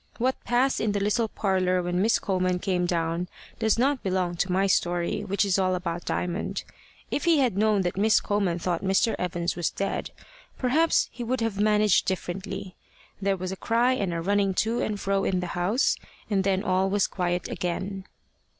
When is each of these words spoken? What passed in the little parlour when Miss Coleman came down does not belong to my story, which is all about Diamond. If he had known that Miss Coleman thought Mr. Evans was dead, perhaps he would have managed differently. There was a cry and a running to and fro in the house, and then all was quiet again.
What 0.17 0.43
passed 0.43 0.81
in 0.81 0.93
the 0.93 0.99
little 0.99 1.27
parlour 1.27 1.83
when 1.83 2.01
Miss 2.01 2.17
Coleman 2.17 2.57
came 2.57 2.87
down 2.87 3.27
does 3.59 3.77
not 3.77 4.01
belong 4.01 4.33
to 4.37 4.51
my 4.51 4.65
story, 4.65 5.23
which 5.23 5.45
is 5.45 5.59
all 5.59 5.75
about 5.75 6.05
Diamond. 6.05 6.63
If 7.11 7.25
he 7.25 7.37
had 7.37 7.55
known 7.55 7.81
that 7.83 7.97
Miss 7.97 8.19
Coleman 8.19 8.57
thought 8.57 8.81
Mr. 8.83 9.15
Evans 9.19 9.55
was 9.55 9.69
dead, 9.69 10.09
perhaps 10.57 11.07
he 11.11 11.23
would 11.23 11.41
have 11.41 11.59
managed 11.59 12.07
differently. 12.07 12.75
There 13.21 13.37
was 13.37 13.51
a 13.51 13.55
cry 13.55 13.93
and 13.93 14.11
a 14.11 14.21
running 14.21 14.55
to 14.55 14.81
and 14.81 14.99
fro 14.99 15.23
in 15.23 15.39
the 15.39 15.45
house, 15.53 15.95
and 16.31 16.43
then 16.43 16.63
all 16.63 16.89
was 16.89 17.05
quiet 17.05 17.47
again. 17.47 18.07